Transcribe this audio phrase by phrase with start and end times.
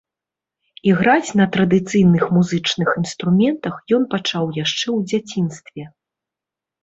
[0.91, 5.83] Іграць на традыцыйных музычных інструментах ён пачаў яшчэ ў дзяцінстве.